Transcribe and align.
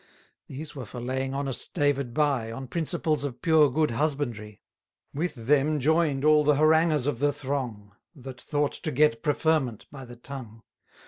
These 0.47 0.73
were 0.75 0.87
for 0.87 0.99
laying 0.99 1.35
honest 1.35 1.75
David 1.75 2.11
by, 2.11 2.51
On 2.51 2.67
principles 2.67 3.23
of 3.23 3.39
pure 3.39 3.69
good 3.69 3.91
husbandry. 3.91 4.59
With 5.13 5.45
them 5.45 5.79
join'd 5.79 6.25
all 6.25 6.43
the 6.43 6.55
haranguers 6.55 7.05
of 7.05 7.19
the 7.19 7.31
throng, 7.31 7.93
That 8.15 8.41
thought 8.41 8.71
to 8.73 8.91
get 8.91 9.21
preferment 9.21 9.85
by 9.91 10.05
the 10.05 10.15
tongue. 10.15 10.63